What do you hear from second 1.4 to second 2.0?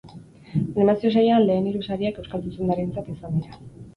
lehen hiru